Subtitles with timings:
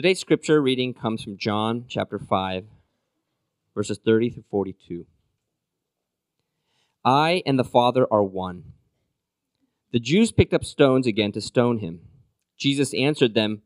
[0.00, 2.64] Today's scripture reading comes from John chapter 5,
[3.74, 5.04] verses 30 through 42.
[7.04, 8.72] I and the Father are one.
[9.92, 12.00] The Jews picked up stones again to stone him.
[12.56, 13.60] Jesus answered them,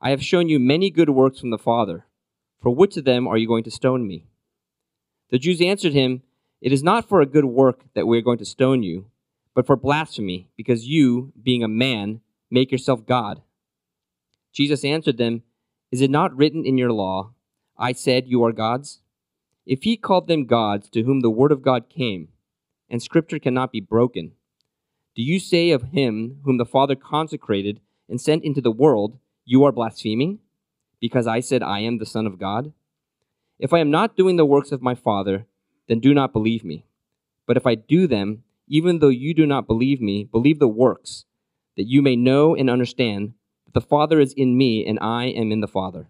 [0.00, 2.06] I have shown you many good works from the Father.
[2.62, 4.28] For which of them are you going to stone me?
[5.30, 6.22] The Jews answered him,
[6.60, 9.06] It is not for a good work that we are going to stone you,
[9.56, 13.42] but for blasphemy, because you, being a man, make yourself God.
[14.52, 15.42] Jesus answered them,
[15.90, 17.32] Is it not written in your law,
[17.76, 19.00] I said you are gods?
[19.66, 22.28] If he called them gods to whom the word of God came,
[22.88, 24.32] and scripture cannot be broken,
[25.16, 29.64] do you say of him whom the Father consecrated and sent into the world, You
[29.64, 30.38] are blaspheming,
[31.00, 32.72] because I said I am the Son of God?
[33.58, 35.46] If I am not doing the works of my Father,
[35.88, 36.84] then do not believe me.
[37.46, 41.24] But if I do them, even though you do not believe me, believe the works,
[41.76, 43.34] that you may know and understand
[43.72, 46.08] the Father is in me and I am in the Father.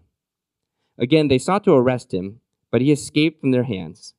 [0.97, 4.13] Again, they sought to arrest him, but he escaped from their hands.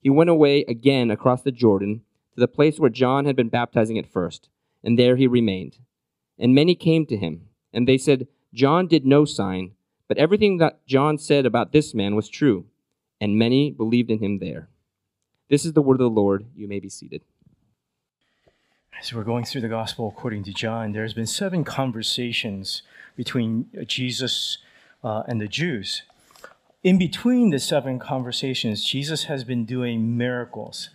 [0.00, 2.02] He went away again across the Jordan
[2.34, 4.48] to the place where John had been baptizing at first,
[4.84, 5.78] and there he remained.
[6.38, 9.72] And many came to him, and they said, John did no sign,
[10.08, 12.66] but everything that John said about this man was true,
[13.20, 14.68] and many believed in him there.
[15.48, 16.46] This is the word of the Lord.
[16.54, 17.22] You may be seated.
[18.98, 22.80] As we're going through the gospel according to John, there's been seven conversations
[23.14, 24.58] between Jesus
[25.04, 26.02] uh, and the Jews.
[26.82, 30.88] In between the seven conversations, Jesus has been doing miracles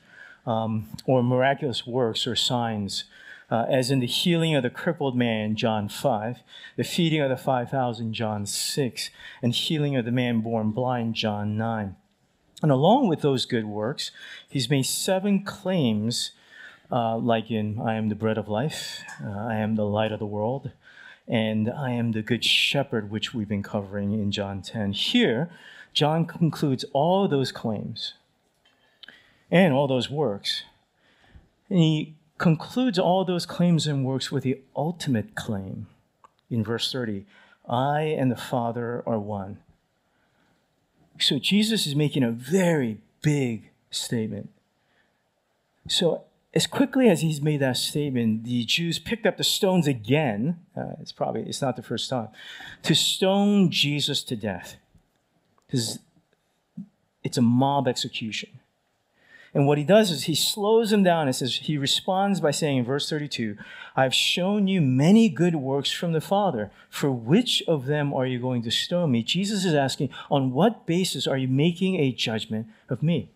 [0.48, 3.04] um, or miraculous works or signs,
[3.52, 6.40] uh, as in the healing of the crippled man, John 5,
[6.78, 9.10] the feeding of the 5,000, John 6,
[9.44, 11.96] and healing of the man born blind, John 9.
[12.64, 14.12] And along with those good works,
[14.50, 16.32] he's made seven claims,
[16.92, 20.20] uh, like in I am the bread of life, uh, I am the light of
[20.20, 20.72] the world,
[21.28, 24.94] and I am the good shepherd, which we've been covering in John 10.
[24.94, 25.50] Here,
[25.94, 28.14] John concludes all those claims
[29.50, 30.64] and all those works.
[31.70, 35.88] And he concludes all those claims and works with the ultimate claim
[36.50, 37.26] in verse 30
[37.70, 39.60] I and the Father are one.
[41.20, 44.50] So Jesus is making a very big statement.
[45.88, 50.60] So, as quickly as he's made that statement, the Jews picked up the stones again.
[50.76, 52.28] Uh, it's probably it's not the first time
[52.84, 54.78] to stone Jesus to death,
[55.66, 56.00] because
[57.24, 58.50] it's a mob execution.
[59.54, 62.78] And what he does is he slows him down and says, he responds by saying
[62.78, 63.58] in verse 32,
[63.98, 66.72] I've shown you many good works from the Father.
[66.90, 69.24] For which of them are you going to stone me?
[69.24, 73.30] Jesus is asking, on what basis are you making a judgment of me?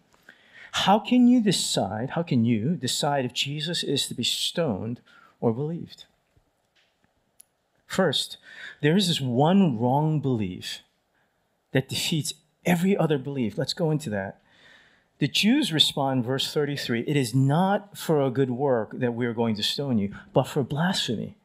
[0.76, 5.00] How can you decide, how can you decide if Jesus is to be stoned
[5.40, 6.04] or believed?
[7.88, 8.36] First,
[8.82, 10.82] there is this one wrong belief
[11.72, 12.34] that defeats
[12.66, 13.58] every other belief.
[13.58, 14.42] Let's go into that.
[15.20, 19.34] The Jews respond, verse 33 It is not for a good work that we are
[19.34, 21.38] going to stone you, but for blasphemy.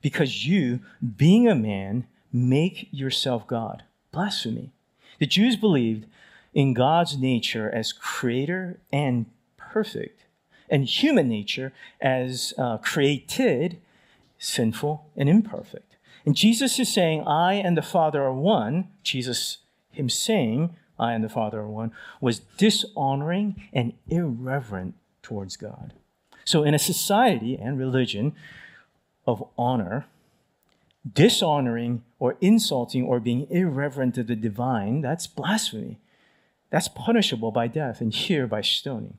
[0.00, 0.78] Because you,
[1.16, 3.82] being a man, make yourself God.
[4.12, 4.70] Blasphemy.
[5.18, 6.06] The Jews believed
[6.52, 10.24] in God's nature as creator and perfect,
[10.68, 13.80] and human nature as uh, created,
[14.38, 15.96] sinful, and imperfect.
[16.24, 18.88] And Jesus is saying, I and the Father are one.
[19.02, 19.58] Jesus,
[19.90, 25.94] him saying, I and the Father are one, was dishonoring and irreverent towards God.
[26.44, 28.34] So, in a society and religion
[29.26, 30.06] of honor,
[31.10, 35.98] dishonoring or insulting or being irreverent to the divine, that's blasphemy.
[36.70, 39.18] That's punishable by death, and here by stoning.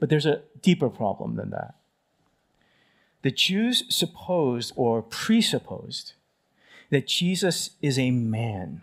[0.00, 1.74] But there's a deeper problem than that.
[3.22, 6.12] The Jews supposed or presupposed
[6.90, 8.82] that Jesus is a man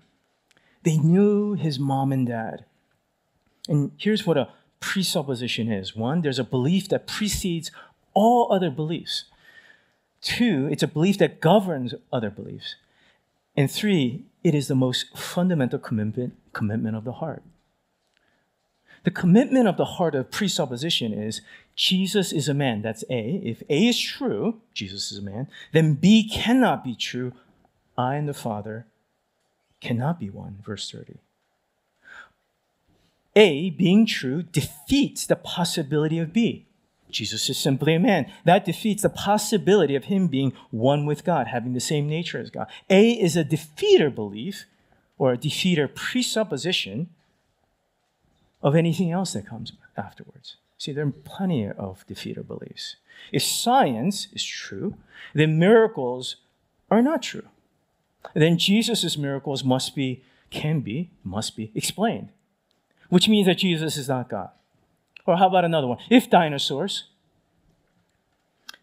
[0.85, 2.63] they knew his mom and dad.
[3.67, 4.49] And here's what a
[4.79, 7.71] presupposition is one, there's a belief that precedes
[8.13, 9.25] all other beliefs.
[10.21, 12.75] Two, it's a belief that governs other beliefs.
[13.57, 17.41] And three, it is the most fundamental commitment, commitment of the heart.
[19.05, 21.41] The commitment of the heart of presupposition is
[21.75, 22.81] Jesus is a man.
[22.81, 23.39] That's A.
[23.43, 27.31] If A is true, Jesus is a man, then B cannot be true.
[27.95, 28.87] I and the Father
[29.79, 30.57] cannot be one.
[30.65, 31.19] Verse 30.
[33.35, 36.65] A, being true, defeats the possibility of B.
[37.11, 38.31] Jesus is simply a man.
[38.43, 42.49] That defeats the possibility of him being one with God, having the same nature as
[42.49, 42.67] God.
[42.89, 44.65] A is a defeater belief
[45.19, 47.09] or a defeater presupposition
[48.65, 50.57] of anything else that comes afterwards.
[50.79, 52.95] See, there are plenty of defeater beliefs.
[53.31, 54.95] If science is true,
[55.35, 56.37] then miracles
[56.89, 57.47] are not true.
[58.33, 62.29] then Jesus' miracles must be, can be, must be explained,
[63.09, 64.49] which means that Jesus is not God.
[65.27, 65.99] Or how about another one?
[66.09, 67.03] If dinosaurs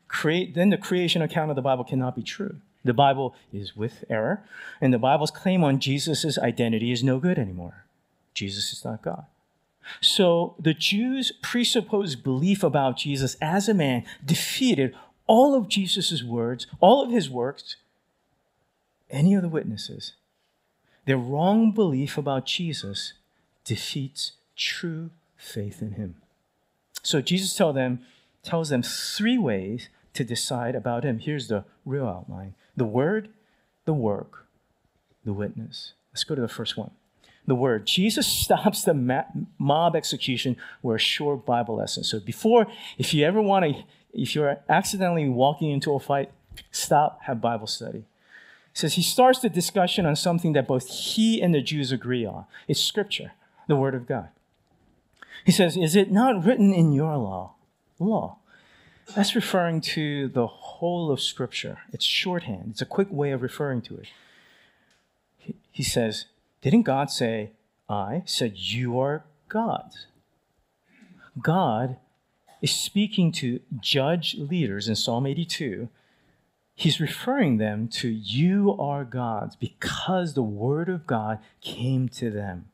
[0.06, 2.56] create, then the creation account of the Bible cannot be true.
[2.84, 4.44] The Bible is with error,
[4.80, 7.84] and the Bible's claim on Jesus' identity is no good anymore.
[8.32, 9.26] Jesus is not God.
[10.00, 14.94] So the Jews' presupposed belief about Jesus as a man defeated
[15.26, 17.76] all of Jesus' words, all of his works,
[19.10, 20.14] any of the witnesses.
[21.06, 23.14] Their wrong belief about Jesus
[23.64, 26.16] defeats true faith in him.
[27.02, 28.00] So Jesus tell them,
[28.42, 31.18] tells them three ways to decide about him.
[31.18, 33.28] Here's the real outline the word,
[33.84, 34.46] the work,
[35.24, 35.92] the witness.
[36.12, 36.92] Let's go to the first one.
[37.46, 37.86] The word.
[37.86, 39.24] Jesus stops the
[39.58, 42.04] mob execution with a short Bible lesson.
[42.04, 42.66] So before,
[42.98, 46.30] if you ever want to, if you're accidentally walking into a fight,
[46.70, 48.04] stop, have Bible study.
[48.72, 52.24] He says he starts the discussion on something that both he and the Jews agree
[52.24, 52.46] on.
[52.68, 53.32] It's scripture,
[53.66, 54.28] the word of God.
[55.44, 57.54] He says, Is it not written in your law?
[57.98, 58.38] Law.
[59.14, 61.78] That's referring to the whole of Scripture.
[61.92, 64.06] It's shorthand, it's a quick way of referring to it.
[65.70, 66.26] He says,
[66.62, 67.50] Didn't God say,
[67.88, 70.06] I said, You are gods?
[71.40, 71.96] God
[72.62, 75.88] is speaking to judge leaders in Psalm 82.
[76.74, 82.66] He's referring them to you are gods because the word of God came to them.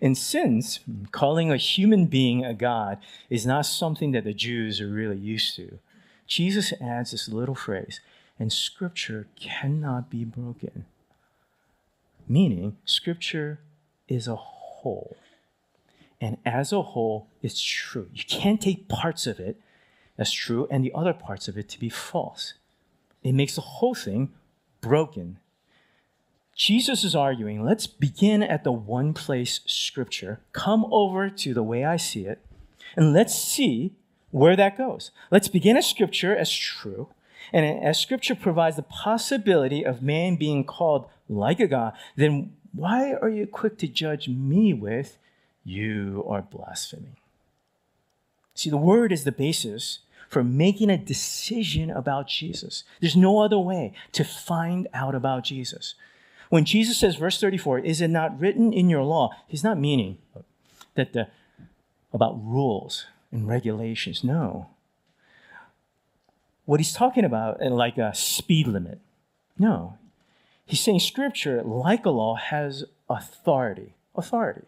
[0.00, 0.80] And since
[1.12, 2.98] calling a human being a God
[3.28, 5.78] is not something that the Jews are really used to,
[6.26, 8.00] Jesus adds this little phrase,
[8.38, 10.86] and scripture cannot be broken.
[12.30, 13.58] Meaning, scripture
[14.08, 15.16] is a whole.
[16.20, 18.08] And as a whole, it's true.
[18.14, 19.60] You can't take parts of it
[20.16, 22.54] as true and the other parts of it to be false.
[23.24, 24.30] It makes the whole thing
[24.80, 25.38] broken
[26.60, 31.86] Jesus is arguing, let's begin at the one place scripture, come over to the way
[31.86, 32.44] I see it,
[32.96, 33.94] and let's see
[34.30, 35.10] where that goes.
[35.30, 37.08] Let's begin at scripture as true,
[37.50, 43.14] and as scripture provides the possibility of man being called like a God, then why
[43.14, 45.16] are you quick to judge me with,
[45.64, 47.16] you are blaspheming?
[48.54, 52.84] See, the word is the basis for making a decision about Jesus.
[53.00, 55.94] There's no other way to find out about Jesus.
[56.50, 59.30] When Jesus says, verse 34, is it not written in your law?
[59.48, 60.18] He's not meaning
[60.94, 61.28] that the,
[62.12, 64.22] about rules and regulations.
[64.24, 64.68] No.
[66.64, 69.00] What he's talking about, like a speed limit.
[69.58, 69.96] No.
[70.70, 73.94] He's saying scripture, like a law, has authority.
[74.14, 74.66] Authority.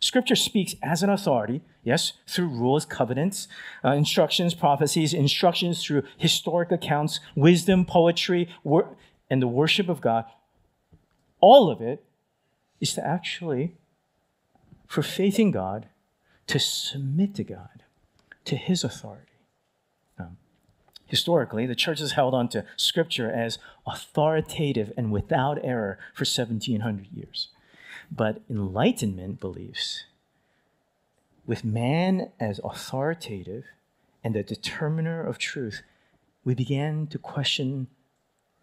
[0.00, 3.48] Scripture speaks as an authority, yes, through rules, covenants,
[3.84, 8.96] uh, instructions, prophecies, instructions through historic accounts, wisdom, poetry, wor-
[9.30, 10.26] and the worship of God
[11.44, 12.02] all of it
[12.80, 13.74] is to actually,
[14.86, 15.88] for faith in God,
[16.46, 17.82] to submit to God,
[18.46, 19.33] to His authority.
[21.14, 27.06] Historically, the church has held on to Scripture as authoritative and without error for 1700
[27.12, 27.50] years.
[28.10, 30.06] But Enlightenment believes
[31.46, 33.62] with man as authoritative
[34.24, 35.82] and the determiner of truth,
[36.44, 37.86] we began to question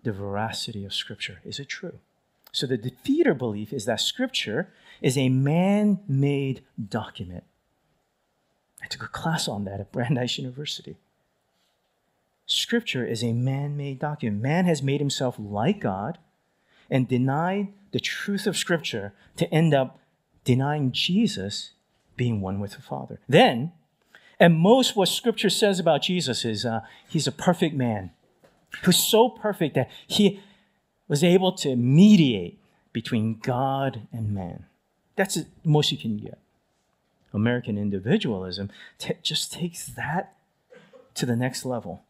[0.03, 1.39] the veracity of Scripture.
[1.45, 1.99] Is it true?
[2.51, 7.45] So the defeater belief is that Scripture is a man made document.
[8.83, 10.97] I took a class on that at Brandeis University.
[12.45, 14.41] Scripture is a man made document.
[14.41, 16.17] Man has made himself like God
[16.89, 19.99] and denied the truth of Scripture to end up
[20.43, 21.71] denying Jesus
[22.17, 23.19] being one with the Father.
[23.27, 23.71] Then,
[24.39, 28.11] and most what Scripture says about Jesus is uh, he's a perfect man
[28.83, 30.39] who's so perfect that he
[31.07, 32.59] was able to mediate
[32.93, 34.65] between God and man.
[35.15, 36.39] That's the most you can get.
[37.33, 40.35] American individualism t- just takes that
[41.15, 42.03] to the next level.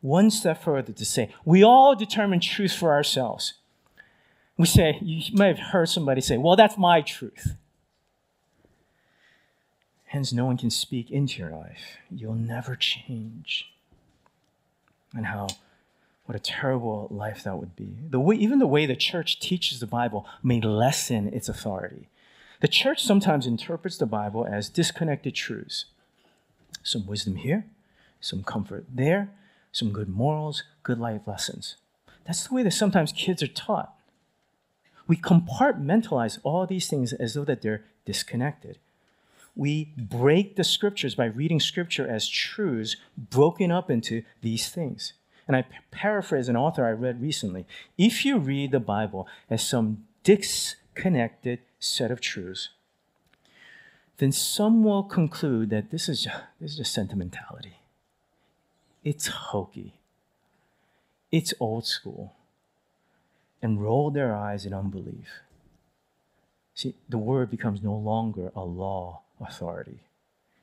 [0.00, 3.54] One step further to say, we all determine truth for ourselves.
[4.56, 7.54] We say, you may have heard somebody say, well, that's my truth.
[10.06, 11.98] Hence, no one can speak into your life.
[12.10, 13.70] You'll never change.
[15.14, 15.48] And how
[16.28, 17.96] what a terrible life that would be.
[18.10, 22.10] The way, even the way the church teaches the Bible may lessen its authority.
[22.60, 25.86] The church sometimes interprets the Bible as disconnected truths.
[26.82, 27.64] Some wisdom here,
[28.20, 29.30] some comfort there,
[29.72, 31.76] some good morals, good life lessons.
[32.24, 33.94] That's the way that sometimes kids are taught.
[35.06, 38.78] We compartmentalize all these things as though that they're disconnected.
[39.56, 45.14] We break the scriptures by reading scripture as truths broken up into these things.
[45.48, 47.66] And I paraphrase an author I read recently.
[47.96, 52.68] If you read the Bible as some disconnected set of truths,
[54.18, 57.78] then some will conclude that this is just, this is just sentimentality.
[59.04, 59.94] It's hokey.
[61.30, 62.34] It's old school.
[63.60, 65.40] And roll their eyes in unbelief.
[66.74, 70.00] See, the word becomes no longer a law authority.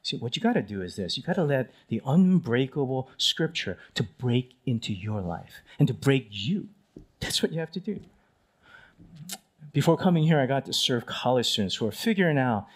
[0.01, 3.77] See, what you got to do is this you got to let the unbreakable scripture
[3.95, 6.69] to break into your life and to break you.
[7.19, 7.99] That's what you have to do.
[9.73, 12.67] Before coming here, I got to serve college students who are figuring out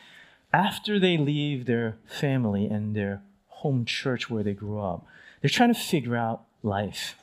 [0.51, 5.05] after they leave their family and their home church where they grew up,
[5.41, 7.15] they're trying to figure out life.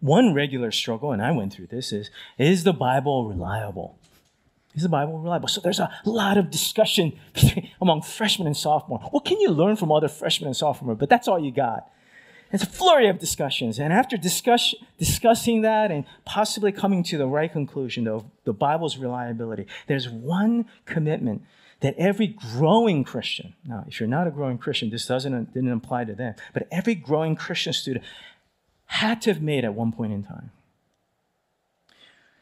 [0.00, 3.98] One regular struggle, and I went through this, is is the Bible reliable?
[4.74, 5.48] Is the Bible reliable?
[5.48, 7.18] So there's a lot of discussion
[7.80, 9.00] among freshmen and sophomore.
[9.10, 10.94] What can you learn from other freshmen and sophomore?
[10.94, 11.90] But that's all you got.
[12.52, 13.78] It's a flurry of discussions.
[13.78, 18.96] And after discuss, discussing that and possibly coming to the right conclusion of the Bible's
[18.96, 21.42] reliability, there's one commitment
[21.80, 26.04] that every growing Christian, now, if you're not a growing Christian, this doesn't didn't apply
[26.04, 28.04] to them, but every growing Christian student
[28.86, 30.50] had to have made at one point in time.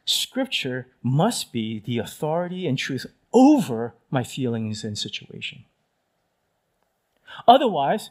[0.04, 5.64] Scripture must be the authority and truth over my feelings and situation.
[7.47, 8.11] Otherwise,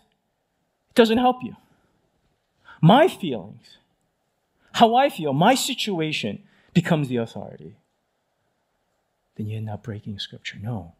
[0.90, 1.56] it doesn't help you.
[2.82, 3.78] My feelings,
[4.74, 6.44] how I feel, my situation
[6.74, 7.76] becomes the authority.
[9.36, 10.60] Then you end up breaking Scripture.
[10.62, 10.94] No.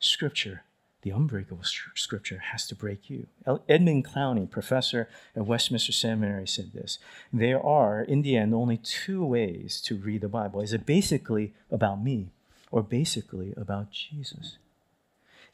[0.00, 0.62] Scripture,
[1.02, 1.64] the unbreakable
[1.94, 3.26] Scripture, has to break you.
[3.68, 6.98] Edmund Clowney, professor at Westminster Seminary, said this
[7.32, 10.60] There are, in the end, only two ways to read the Bible.
[10.60, 12.30] Is it basically about me
[12.70, 14.58] or basically about Jesus?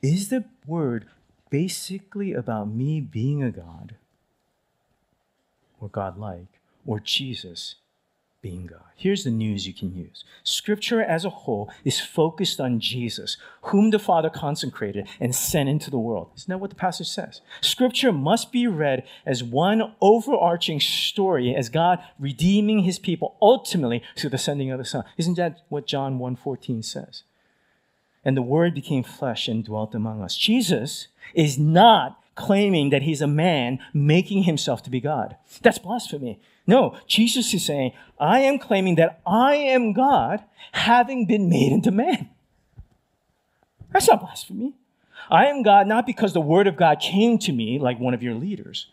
[0.02, 1.06] Is the Word
[1.50, 3.94] basically about me being a God
[5.80, 7.76] or God like or Jesus
[8.44, 8.82] being God.
[8.94, 13.88] Here's the news you can use Scripture as a whole is focused on Jesus, whom
[13.88, 16.28] the Father consecrated and sent into the world.
[16.36, 17.40] Isn't that what the passage says?
[17.62, 24.30] Scripture must be read as one overarching story as God redeeming his people ultimately through
[24.30, 25.04] the sending of the Son.
[25.16, 27.22] Isn't that what John 1:14 says?
[28.26, 30.36] And the word became flesh and dwelt among us.
[30.36, 35.36] Jesus is not claiming that he's a man making himself to be God.
[35.62, 36.40] That's blasphemy.
[36.66, 41.90] No, Jesus is saying, I am claiming that I am God having been made into
[41.90, 42.30] man.
[43.92, 44.74] That's not blasphemy.
[45.30, 48.22] I am God not because the word of God came to me like one of
[48.22, 48.88] your leaders.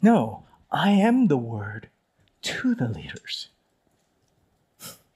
[0.00, 1.88] No, I am the word
[2.42, 3.48] to the leaders.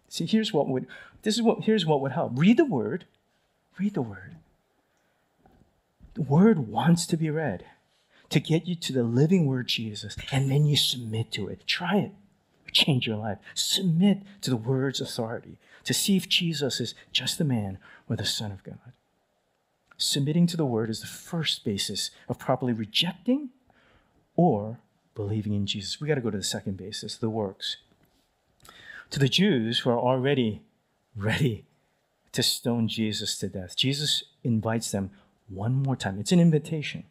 [0.09, 0.87] See, here's what would
[1.23, 2.33] this is what here's what would help.
[2.37, 3.05] Read the word.
[3.79, 4.37] Read the word.
[6.17, 7.67] The word wants to be read
[8.31, 11.67] to get you to the living word Jesus, and then you submit to it.
[11.67, 12.13] Try it.
[12.73, 13.37] Change your life.
[13.53, 17.77] Submit to the word's authority to see if Jesus is just the man
[18.09, 18.79] or the Son of God.
[19.99, 23.51] Submitting to the word is the first basis of properly rejecting
[24.37, 24.81] or
[25.15, 26.01] believing in Jesus.
[26.01, 27.77] We got to go to the second basis, the works.
[29.11, 30.63] To the Jews who are already
[31.15, 31.67] ready
[32.33, 35.11] to stone Jesus to death, Jesus invites them
[35.49, 36.19] one more time.
[36.19, 37.05] It's an invitation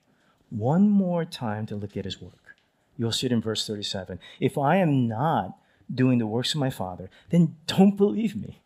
[0.50, 2.56] one more time to look at his work.
[2.98, 4.20] You'll see it in verse 37.
[4.40, 5.58] If I am not
[5.94, 8.62] doing the works of my Father, then don't believe me.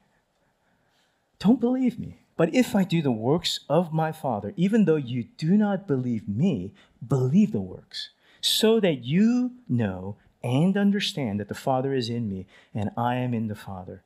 [1.40, 2.18] Don't believe me.
[2.38, 6.28] But if I do the works of my Father, even though you do not believe
[6.28, 6.72] me,
[7.06, 8.10] believe the works,
[8.40, 13.34] so that you know and understand that the Father is in me and I am
[13.34, 14.04] in the Father.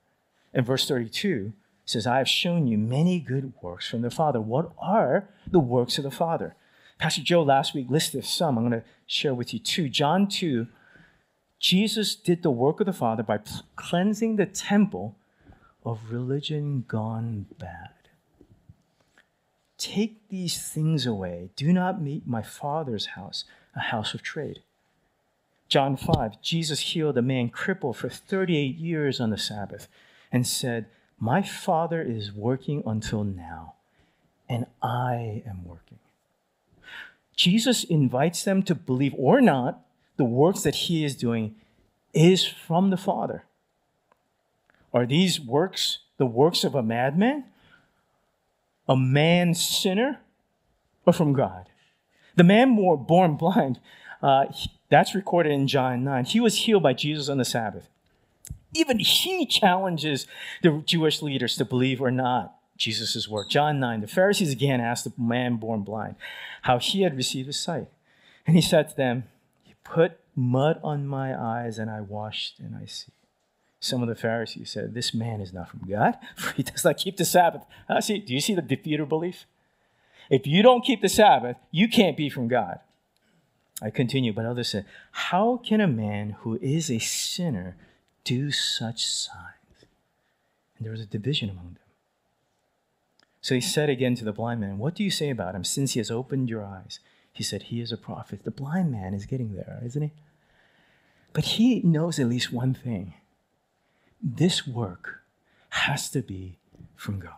[0.52, 1.54] And verse 32
[1.86, 4.40] says, I have shown you many good works from the Father.
[4.40, 6.56] What are the works of the Father?
[6.98, 8.58] Pastor Joe last week listed some.
[8.58, 9.90] I'm going to share with you two.
[9.90, 10.68] John 2,
[11.60, 13.40] Jesus did the work of the Father by
[13.76, 15.18] cleansing the temple
[15.86, 17.90] of religion gone bad.
[19.78, 21.50] Take these things away.
[21.58, 23.44] Do not make my Father's house
[23.76, 24.60] a house of trade.
[25.68, 29.88] John 5, Jesus healed a man crippled for 38 years on the Sabbath
[30.32, 30.86] and said,
[31.20, 33.76] My Father is working until now,
[34.50, 36.00] and I am working.
[37.36, 39.82] Jesus invites them to believe or not
[40.18, 41.56] the works that he is doing
[42.14, 43.46] is from the Father.
[44.94, 47.46] Are these works the works of a madman,
[48.88, 50.20] a man sinner,
[51.06, 51.70] or from God?
[52.36, 53.80] The man born blind,
[54.22, 54.46] uh,
[54.90, 56.26] that's recorded in John 9.
[56.26, 57.90] He was healed by Jesus on the Sabbath.
[58.74, 60.28] Even he challenges
[60.62, 63.50] the Jewish leaders to believe or not Jesus' work.
[63.50, 66.16] John 9, the Pharisees again asked the man born blind
[66.64, 67.88] how he had received his sight.
[68.46, 69.26] And he said to them,
[69.64, 73.12] He put mud on my eyes, and I washed and I see.
[73.80, 76.98] Some of the Pharisees said, This man is not from God, for he does not
[76.98, 77.64] keep the Sabbath.
[77.88, 79.46] Uh, see, do you see the defeater belief?
[80.30, 82.80] If you don't keep the Sabbath, you can't be from God.
[83.82, 87.76] I continue, but others said, How can a man who is a sinner
[88.24, 89.86] do such signs?
[90.78, 91.78] And there was a division among them.
[93.42, 95.94] So he said again to the blind man, What do you say about him since
[95.94, 97.00] he has opened your eyes?
[97.34, 98.44] He said, He is a prophet.
[98.44, 100.12] The blind man is getting there, isn't he?
[101.34, 103.16] But he knows at least one thing
[104.22, 105.22] this work
[105.70, 106.60] has to be
[106.96, 107.32] from God.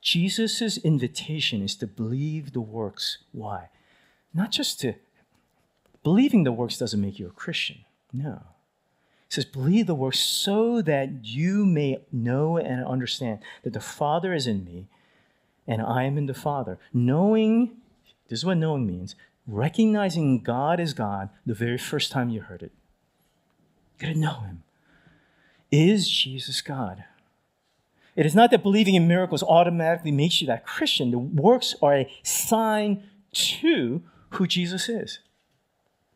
[0.00, 3.18] Jesus' invitation is to believe the works.
[3.32, 3.68] Why?
[4.32, 4.94] Not just to
[6.02, 7.78] believing the works doesn't make you a Christian.
[8.12, 8.42] No.
[9.36, 14.46] Says, believe the works so that you may know and understand that the Father is
[14.46, 14.86] in me
[15.66, 16.78] and I am in the Father.
[16.90, 17.76] Knowing,
[18.30, 19.14] this is what knowing means,
[19.46, 22.72] recognizing God is God the very first time you heard it.
[23.98, 24.62] You gotta know Him.
[25.70, 27.04] Is Jesus God?
[28.14, 31.10] It is not that believing in miracles automatically makes you that Christian.
[31.10, 33.02] The works are a sign
[33.32, 35.18] to who Jesus is,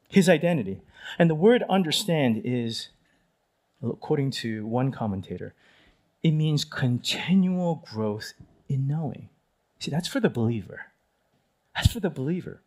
[0.08, 0.80] his identity.
[1.18, 2.88] And the word understand is,
[3.82, 5.54] according to one commentator,
[6.22, 8.34] it means continual growth
[8.68, 9.28] in knowing.
[9.78, 10.86] See, that's for the believer.
[11.74, 12.60] That's for the believer.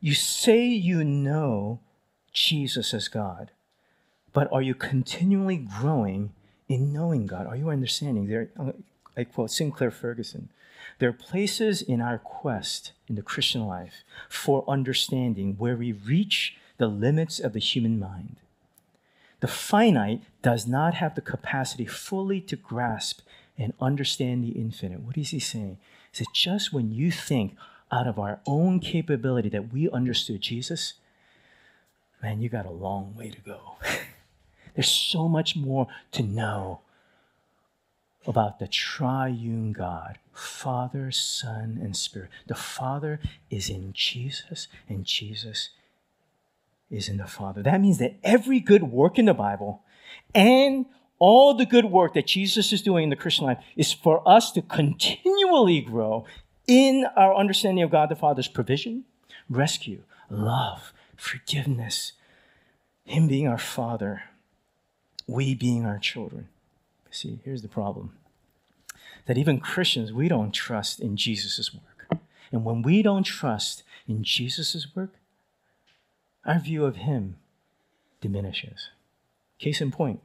[0.00, 1.80] You say you know
[2.32, 3.50] Jesus as God,
[4.32, 6.32] but are you continually growing
[6.68, 7.46] in knowing God?
[7.46, 8.26] Are you understanding?
[8.26, 8.48] There,
[9.16, 10.50] I quote Sinclair Ferguson
[10.98, 16.56] there are places in our quest in the Christian life for understanding where we reach
[16.76, 18.36] the limits of the human mind.
[19.40, 23.20] The finite does not have the capacity fully to grasp
[23.58, 25.00] and understand the infinite.
[25.00, 25.78] What is he saying?
[26.12, 27.56] Is that just when you think
[27.92, 30.94] out of our own capability that we understood Jesus,
[32.22, 33.76] man, you got a long way to go.
[34.74, 36.80] There's so much more to know
[38.26, 42.30] about the triune God, Father, Son, and Spirit.
[42.46, 45.70] The Father is in Jesus, and Jesus
[46.90, 47.62] is in the Father.
[47.62, 49.82] That means that every good work in the Bible
[50.34, 50.86] and
[51.18, 54.50] all the good work that Jesus is doing in the Christian life is for us
[54.52, 56.24] to continually grow
[56.66, 59.04] in our understanding of God the Father's provision,
[59.48, 62.12] rescue, love, forgiveness,
[63.04, 64.22] Him being our Father,
[65.26, 66.48] we being our children.
[67.10, 68.16] See, here's the problem
[69.26, 72.20] that even Christians, we don't trust in Jesus' work.
[72.50, 75.12] And when we don't trust in Jesus' work,
[76.44, 77.36] our view of Him
[78.20, 78.90] diminishes.
[79.58, 80.20] Case in point,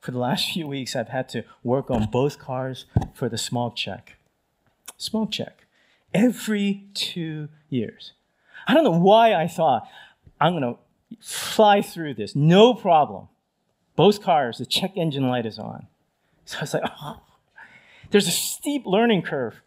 [0.00, 3.76] for the last few weeks, I've had to work on both cars for the smoke
[3.76, 4.16] check.
[4.96, 5.66] Smoke check.
[6.12, 8.12] Every two years.
[8.66, 9.88] I don't know why I thought
[10.40, 10.78] I'm going to
[11.20, 13.28] fly through this, no problem.
[13.96, 15.86] Both cars, the check engine light is on.
[16.44, 17.20] So I was like, oh.
[18.10, 19.60] There's a steep learning curve.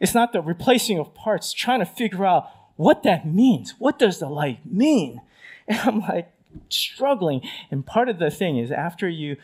[0.00, 3.74] It's not the replacing of parts, trying to figure out what that means.
[3.78, 5.20] What does the light mean?
[5.70, 6.32] And I'm like
[6.70, 7.42] struggling.
[7.70, 9.36] And part of the thing is after you,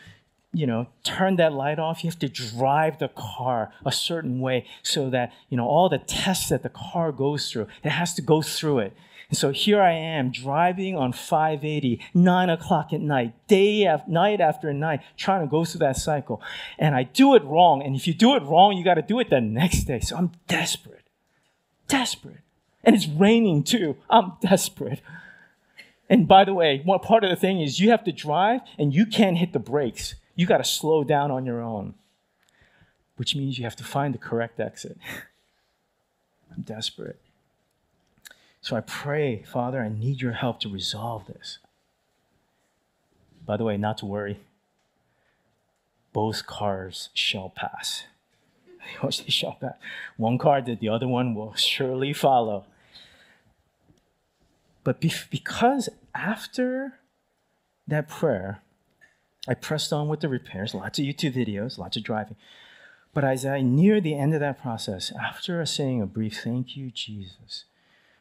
[0.53, 4.65] you know, turn that light off, you have to drive the car a certain way
[4.81, 8.21] so that, you know, all the tests that the car goes through, it has to
[8.21, 8.93] go through it.
[9.29, 14.39] And so here I am driving on 580, nine o'clock at night, day after night
[14.39, 16.41] after night, trying to go through that cycle.
[16.77, 17.81] And I do it wrong.
[17.81, 19.99] And if you do it wrong, you got to do it the next day.
[19.99, 21.07] So I'm desperate,
[21.87, 22.41] desperate.
[22.83, 23.97] And it's raining too.
[24.09, 25.01] I'm desperate.
[26.09, 28.93] And by the way, one part of the thing is you have to drive and
[28.93, 30.15] you can't hit the brakes.
[30.35, 31.95] You got to slow down on your own,
[33.15, 34.97] which means you have to find the correct exit.
[36.55, 37.19] I'm desperate.
[38.61, 41.59] So I pray, Father, I need your help to resolve this.
[43.45, 44.39] By the way, not to worry.
[46.13, 48.05] Both cars shall pass.
[49.03, 49.75] they shall pass.
[50.17, 52.65] One car did, the other one will surely follow.
[54.85, 56.99] But because after
[57.87, 58.61] that prayer,
[59.47, 62.37] I pressed on with the repairs, lots of YouTube videos, lots of driving.
[63.13, 66.91] But as I near the end of that process, after saying a brief thank you,
[66.91, 67.65] Jesus,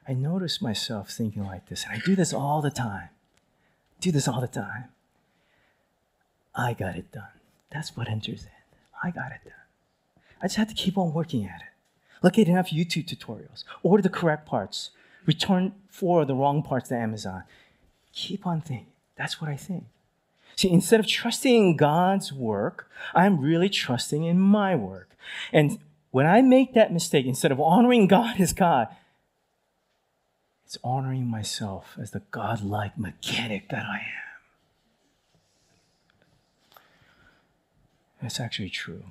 [0.08, 3.10] I notice myself thinking like this, and I do this all the time.
[4.00, 4.86] Do this all the time.
[6.54, 7.24] I got it done.
[7.70, 8.50] That's what enters in.
[9.02, 9.52] I got it done.
[10.40, 11.68] I just had to keep on working at it.
[12.22, 13.64] Look at enough YouTube tutorials.
[13.82, 14.90] Order the correct parts.
[15.26, 17.44] Return four the wrong parts to Amazon.
[18.12, 18.86] Keep on thinking.
[19.16, 19.84] That's what I think.
[20.56, 25.10] See, instead of trusting in God's work, I'm really trusting in my work.
[25.52, 25.78] And
[26.10, 28.88] when I make that mistake, instead of honoring God as God,
[30.74, 34.24] It's honoring myself as the godlike mechanic that I am.
[38.20, 39.04] That's actually true.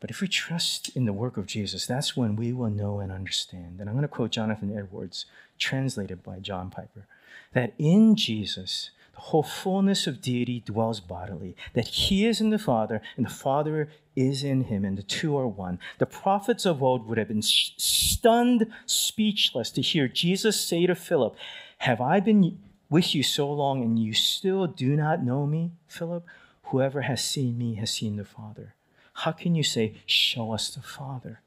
[0.00, 3.10] But if we trust in the work of Jesus, that's when we will know and
[3.10, 3.80] understand.
[3.80, 5.26] And I'm going to quote Jonathan Edwards,
[5.58, 7.06] translated by John Piper,
[7.54, 12.58] that in Jesus, the whole fullness of deity dwells bodily, that he is in the
[12.58, 15.78] Father, and the Father is in him, and the two are one.
[15.98, 21.34] The prophets of old would have been stunned, speechless to hear Jesus say to Philip,
[21.78, 22.58] Have I been
[22.90, 26.26] with you so long, and you still do not know me, Philip?
[26.64, 28.75] Whoever has seen me has seen the Father.
[29.16, 31.40] How can you say, Show us the Father?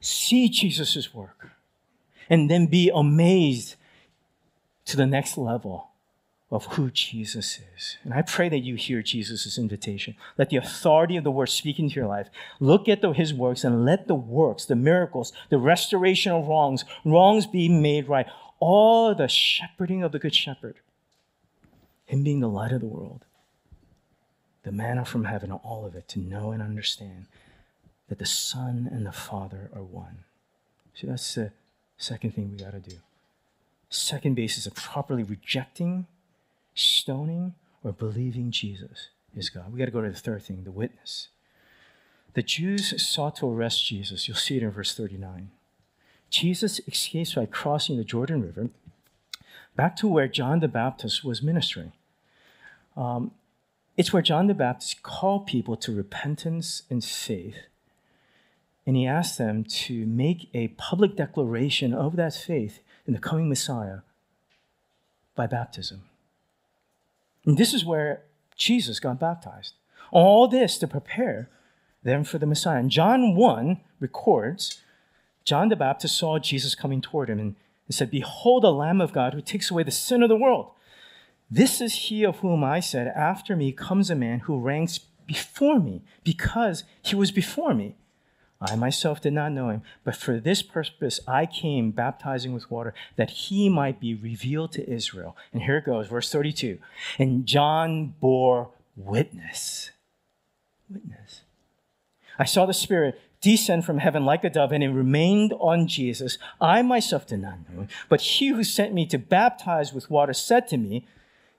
[0.00, 1.50] See Jesus' work
[2.30, 3.74] and then be amazed
[4.84, 5.88] to the next level
[6.50, 7.98] of who Jesus is.
[8.04, 10.14] And I pray that you hear Jesus' invitation.
[10.38, 12.28] Let the authority of the word speak into your life.
[12.60, 16.84] Look at the, his works and let the works, the miracles, the restoration of wrongs,
[17.04, 18.26] wrongs be made right.
[18.60, 20.76] All the shepherding of the good shepherd,
[22.06, 23.24] him being the light of the world,
[24.68, 27.24] the manna from heaven, all of it, to know and understand
[28.10, 30.24] that the Son and the Father are one.
[30.94, 31.52] See, that's the
[31.96, 32.96] second thing we got to do.
[33.88, 36.06] Second basis of properly rejecting,
[36.74, 39.72] stoning, or believing Jesus is God.
[39.72, 41.28] We got to go to the third thing, the witness.
[42.34, 44.28] The Jews sought to arrest Jesus.
[44.28, 45.48] You'll see it in verse 39.
[46.28, 48.68] Jesus escapes by crossing the Jordan River
[49.76, 51.92] back to where John the Baptist was ministering.
[52.98, 53.30] Um,
[53.98, 57.56] it's where John the Baptist called people to repentance and faith.
[58.86, 63.48] And he asked them to make a public declaration of that faith in the coming
[63.48, 63.98] Messiah
[65.34, 66.02] by baptism.
[67.44, 68.22] And this is where
[68.56, 69.74] Jesus got baptized.
[70.12, 71.50] All this to prepare
[72.04, 72.78] them for the Messiah.
[72.78, 74.80] And John 1 records
[75.44, 77.56] John the Baptist saw Jesus coming toward him and,
[77.90, 80.70] said, Behold, the Lamb of God who takes away the sin of the world.
[81.50, 85.78] This is he of whom I said, After me comes a man who ranks before
[85.78, 87.96] me, because he was before me.
[88.60, 92.92] I myself did not know him, but for this purpose I came baptizing with water,
[93.16, 95.36] that he might be revealed to Israel.
[95.52, 96.78] And here it goes, verse 32.
[97.18, 99.92] And John bore witness.
[100.90, 101.42] Witness.
[102.36, 106.38] I saw the Spirit descend from heaven like a dove, and it remained on Jesus.
[106.60, 110.32] I myself did not know him, but he who sent me to baptize with water
[110.32, 111.06] said to me,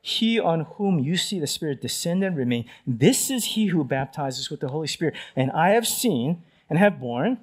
[0.01, 4.49] He on whom you see the Spirit descend and remain, this is he who baptizes
[4.49, 5.15] with the Holy Spirit.
[5.35, 7.39] And I have seen and have borne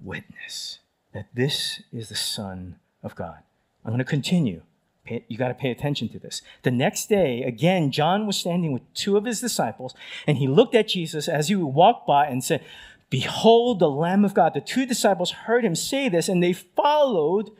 [0.00, 0.78] witness
[1.12, 3.38] that this is the Son of God.
[3.84, 4.62] I'm going to continue.
[5.06, 6.40] You got to pay attention to this.
[6.62, 9.94] The next day, again, John was standing with two of his disciples,
[10.26, 12.64] and he looked at Jesus as he walked by and said,
[13.10, 14.54] Behold the Lamb of God.
[14.54, 17.50] The two disciples heard him say this, and they followed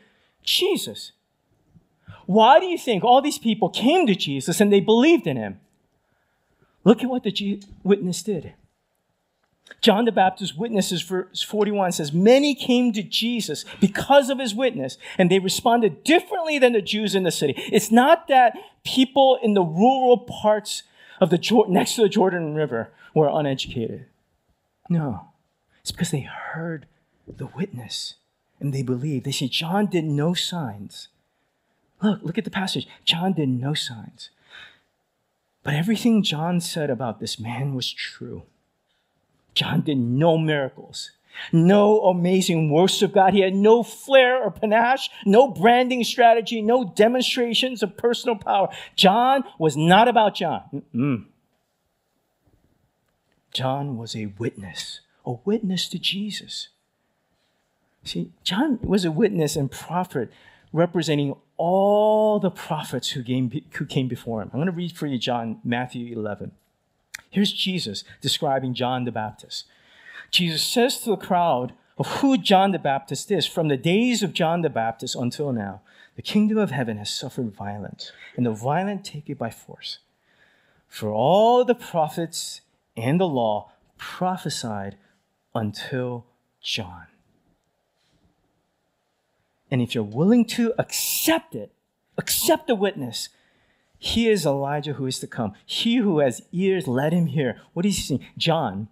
[0.43, 1.11] Jesus.
[2.25, 5.59] Why do you think all these people came to Jesus and they believed in him?
[6.83, 8.53] Look at what the witness did.
[9.81, 14.97] John the Baptist witnesses, verse 41 says, Many came to Jesus because of his witness,
[15.17, 17.53] and they responded differently than the Jews in the city.
[17.71, 20.83] It's not that people in the rural parts
[21.19, 24.05] of the Jordan, next to the Jordan River were uneducated.
[24.89, 25.29] No,
[25.81, 26.85] it's because they heard
[27.27, 28.15] the witness
[28.59, 29.25] and they believed.
[29.25, 31.07] They say, John did no signs.
[32.01, 32.87] Look, look at the passage.
[33.03, 34.29] John did no signs.
[35.63, 38.43] But everything John said about this man was true.
[39.55, 41.11] John did no miracles,
[41.51, 43.33] no amazing works of God.
[43.33, 48.67] He had no flair or panache, no branding strategy, no demonstrations of personal power.
[48.95, 50.83] John was not about John.
[50.93, 51.25] Mm-mm.
[53.53, 56.67] John was a witness, a witness to Jesus.
[58.03, 60.29] See, John was a witness and prophet
[60.73, 64.49] representing all the prophets who came, who came before him.
[64.53, 66.51] I'm going to read for you John, Matthew 11.
[67.29, 69.65] Here's Jesus describing John the Baptist.
[70.31, 74.33] Jesus says to the crowd of who John the Baptist is from the days of
[74.33, 75.81] John the Baptist until now,
[76.15, 79.99] the kingdom of heaven has suffered violence, and the violent take it by force.
[80.87, 82.61] For all the prophets
[82.95, 84.95] and the law prophesied
[85.53, 86.25] until
[86.61, 87.07] John.
[89.71, 91.71] And if you're willing to accept it,
[92.17, 93.29] accept the witness,
[93.97, 95.53] he is Elijah who is to come.
[95.65, 97.59] He who has ears, let him hear.
[97.73, 98.25] What is he saying?
[98.37, 98.87] John,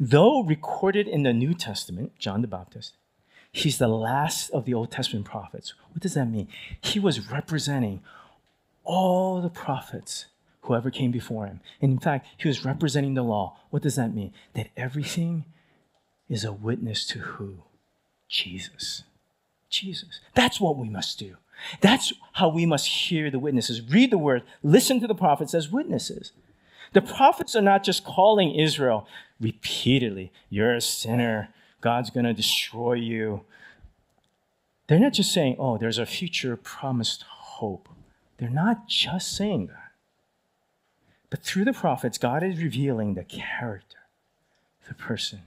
[0.00, 2.94] though recorded in the New Testament, John the Baptist,
[3.52, 5.74] he's the last of the Old Testament prophets.
[5.92, 6.48] What does that mean?
[6.80, 8.00] He was representing
[8.84, 10.26] all the prophets
[10.62, 11.60] whoever came before him.
[11.80, 13.58] And in fact, he was representing the law.
[13.70, 14.32] What does that mean?
[14.54, 15.44] That everything
[16.28, 17.58] is a witness to who?
[18.28, 19.04] Jesus.
[19.72, 20.20] Jesus.
[20.34, 21.36] That's what we must do.
[21.80, 23.82] That's how we must hear the witnesses.
[23.82, 26.32] Read the word, listen to the prophets as witnesses.
[26.92, 29.06] The prophets are not just calling Israel
[29.40, 31.48] repeatedly, you're a sinner,
[31.80, 33.42] God's going to destroy you.
[34.86, 37.88] They're not just saying, oh, there's a future promised hope.
[38.38, 39.92] They're not just saying that.
[41.30, 43.98] But through the prophets, God is revealing the character,
[44.86, 45.42] the person,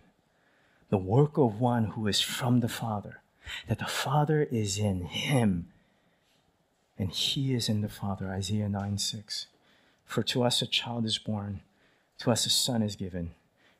[0.89, 3.21] the work of one who is from the Father,
[3.67, 5.67] that the Father is in him
[6.97, 8.29] and he is in the Father.
[8.29, 9.47] Isaiah 9 6.
[10.05, 11.61] For to us a child is born,
[12.19, 13.31] to us a son is given,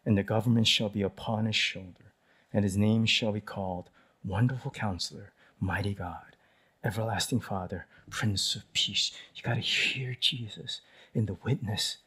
[0.05, 2.13] and the government shall be upon his shoulder,
[2.51, 3.89] and his name shall be called
[4.23, 6.35] Wonderful Counselor, Mighty God,
[6.83, 9.11] Everlasting Father, Prince of Peace.
[9.35, 10.81] You got to hear Jesus
[11.13, 11.97] in the witness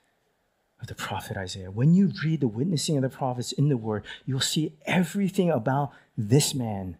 [0.81, 1.71] of the prophet Isaiah.
[1.71, 5.93] When you read the witnessing of the prophets in the Word, you'll see everything about
[6.17, 6.99] this man,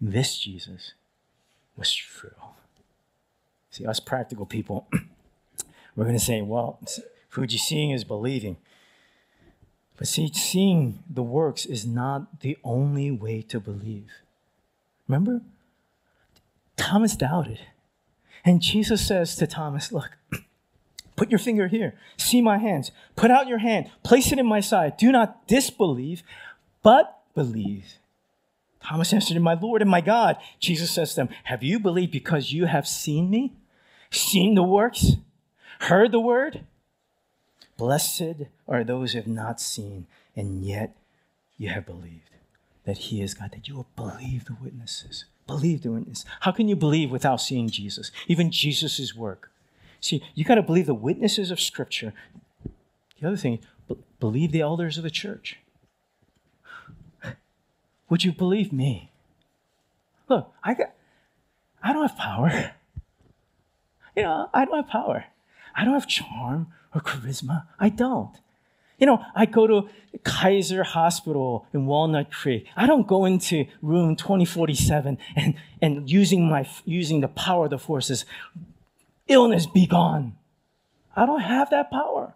[0.00, 0.94] this Jesus,
[1.76, 2.30] was true.
[3.70, 4.88] See, us practical people,
[5.96, 6.80] we're going to say, well,
[7.28, 8.56] Fuji, seeing is believing.
[9.96, 14.10] But see, seeing the works is not the only way to believe.
[15.06, 15.42] Remember?
[16.76, 17.60] Thomas doubted.
[18.44, 20.16] And Jesus says to Thomas, Look,
[21.16, 21.94] put your finger here.
[22.16, 22.90] See my hands.
[23.14, 23.90] Put out your hand.
[24.02, 24.96] Place it in my side.
[24.96, 26.22] Do not disbelieve,
[26.82, 27.99] but believe.
[28.82, 30.36] Thomas answered, him, My Lord and my God.
[30.58, 33.54] Jesus says to them, Have you believed because you have seen me?
[34.10, 35.12] Seen the works?
[35.80, 36.64] Heard the word?
[37.76, 40.96] Blessed are those who have not seen, and yet
[41.56, 42.30] you have believed
[42.84, 45.24] that He is God, that you will believe the witnesses.
[45.46, 46.24] Believe the witness.
[46.40, 48.10] How can you believe without seeing Jesus?
[48.28, 49.50] Even Jesus' work.
[50.00, 52.12] See, you got to believe the witnesses of Scripture.
[53.20, 53.60] The other thing,
[54.18, 55.58] believe the elders of the church.
[58.10, 59.10] Would you believe me?
[60.28, 60.92] Look, I got,
[61.82, 62.72] I don't have power.
[64.16, 65.24] You know, I don't have power.
[65.74, 67.66] I don't have charm or charisma.
[67.78, 68.36] I don't.
[68.98, 69.88] You know, I go to
[70.24, 72.66] Kaiser Hospital in Walnut Creek.
[72.76, 77.78] I don't go into room 2047 and, and using my using the power of the
[77.78, 78.26] forces,
[79.28, 80.36] illness be gone.
[81.16, 82.34] I don't have that power.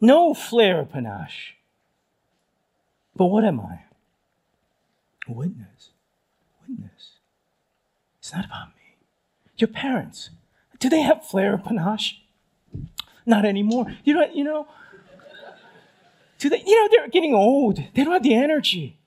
[0.00, 1.56] No flair panache.
[3.16, 3.80] But what am I?
[5.28, 5.90] Witness.
[6.68, 7.12] Witness.
[8.18, 8.96] It's not about me.
[9.56, 10.30] Your parents,
[10.78, 12.20] do they have flair or panache?
[13.26, 13.86] Not anymore.
[14.04, 14.66] You know, you know,
[16.38, 17.76] do they, you know, they're getting old.
[17.94, 18.98] They don't have the energy.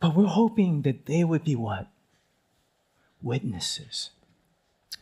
[0.00, 1.88] But we're hoping that they would be what?
[3.22, 4.10] Witnesses.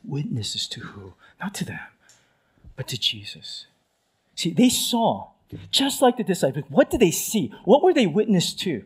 [0.05, 1.15] Witnesses to who?
[1.41, 1.81] Not to them,
[2.77, 3.67] but to Jesus.
[4.35, 5.29] See, they saw,
[5.71, 7.53] just like the disciples, what did they see?
[7.65, 8.85] What were they witness to?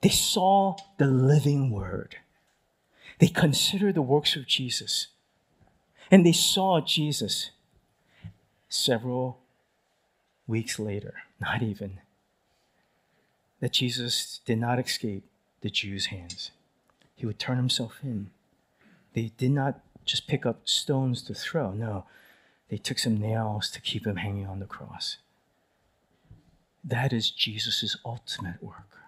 [0.00, 2.16] They saw the living word.
[3.18, 5.08] They considered the works of Jesus.
[6.10, 7.50] And they saw Jesus
[8.68, 9.38] several
[10.46, 12.00] weeks later, not even,
[13.60, 15.24] that Jesus did not escape
[15.62, 16.50] the Jews' hands.
[17.16, 18.30] He would turn himself in.
[19.14, 22.04] They did not just pick up stones to throw, no,
[22.74, 25.18] they took some nails to keep him hanging on the cross.
[26.82, 28.98] That is Jesus' ultimate work.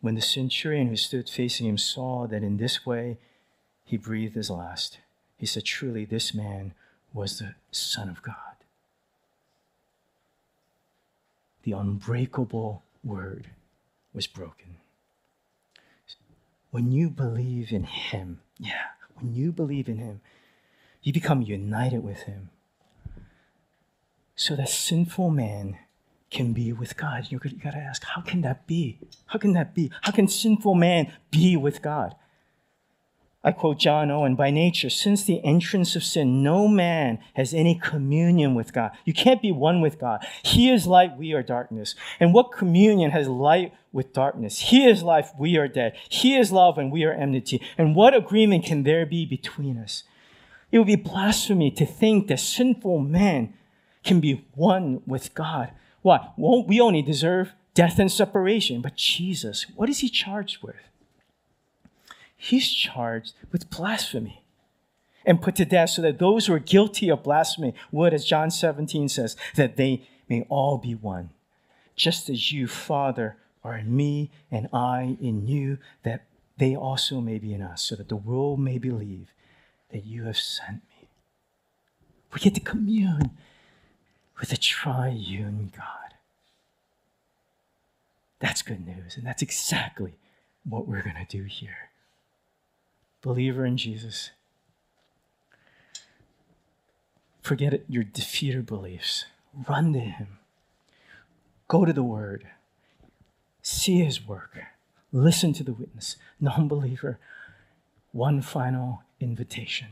[0.00, 3.18] When the centurion who stood facing him saw that in this way
[3.84, 5.00] he breathed his last,
[5.36, 6.72] he said, Truly, this man
[7.12, 8.64] was the Son of God.
[11.64, 13.50] The unbreakable word
[14.14, 14.76] was broken.
[16.70, 20.22] When you believe in him, yeah, when you believe in him,
[21.02, 22.50] you become united with him.
[24.34, 25.78] So that sinful man
[26.30, 27.26] can be with God.
[27.30, 28.98] You got to ask, how can that be?
[29.26, 29.90] How can that be?
[30.02, 32.14] How can sinful man be with God?
[33.42, 37.74] I quote John Owen by nature, since the entrance of sin, no man has any
[37.74, 38.90] communion with God.
[39.06, 40.26] You can't be one with God.
[40.42, 41.94] He is light, we are darkness.
[42.20, 44.58] And what communion has light with darkness?
[44.58, 45.96] He is life, we are dead.
[46.10, 47.62] He is love, and we are enmity.
[47.78, 50.02] And what agreement can there be between us?
[50.70, 53.54] It would be blasphemy to think that sinful man
[54.04, 55.72] can be one with God.
[56.02, 56.32] What?
[56.36, 58.80] Well, we only deserve death and separation.
[58.80, 60.76] But Jesus, what is he charged with?
[62.36, 64.42] He's charged with blasphemy
[65.26, 68.50] and put to death so that those who are guilty of blasphemy would, as John
[68.50, 71.30] 17 says, that they may all be one.
[71.96, 76.24] Just as you, Father, are in me and I in you, that
[76.56, 79.28] they also may be in us, so that the world may believe
[79.92, 81.08] that you have sent me.
[82.32, 83.30] We get to commune
[84.38, 86.14] with a triune God.
[88.38, 90.14] That's good news, and that's exactly
[90.64, 91.90] what we're going to do here.
[93.22, 94.30] Believer in Jesus,
[97.42, 99.26] forget your defeated beliefs.
[99.68, 100.38] Run to Him.
[101.68, 102.46] Go to the Word.
[103.62, 104.58] See His work.
[105.12, 106.16] Listen to the witness.
[106.40, 107.18] Non believer,
[108.12, 109.88] one final invitation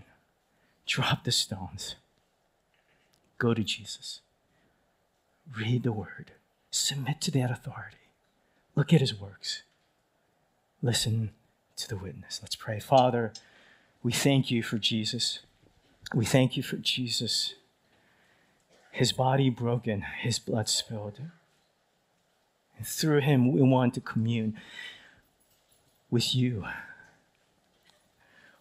[0.87, 1.97] drop the stones.
[3.39, 4.21] Go to Jesus.
[5.57, 6.33] Read the Word.
[6.71, 7.97] Submit to that authority.
[8.75, 9.63] Look at His works.
[10.83, 11.31] Listen
[11.77, 12.41] to the witness.
[12.43, 12.81] Let's pray.
[12.81, 13.33] Father,
[14.03, 15.41] we thank you for Jesus.
[16.15, 17.55] We thank you for Jesus,
[18.91, 21.21] his body broken, his blood spilled.
[22.77, 24.59] And through him, we want to commune
[26.11, 26.65] with you.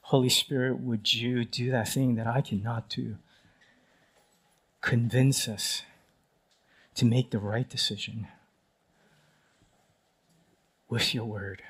[0.08, 3.18] Holy Spirit, would you do that thing that I cannot do?
[4.80, 5.82] Convince us
[6.96, 8.30] to make the right decision
[10.88, 11.62] with your word,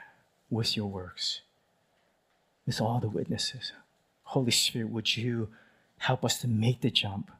[0.52, 1.42] with your works,
[2.68, 3.72] with all the witnesses.
[4.26, 5.50] Holy Spirit, would you
[5.98, 7.32] help us to make the jump?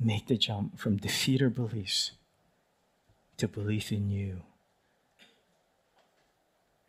[0.00, 2.10] Make the jump from defeater beliefs
[3.36, 4.40] to belief in you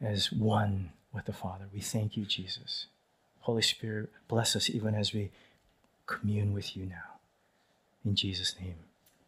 [0.01, 1.65] as one with the Father.
[1.73, 2.87] We thank you, Jesus.
[3.41, 5.31] Holy Spirit, bless us even as we
[6.05, 7.19] commune with you now.
[8.05, 8.75] In Jesus' name.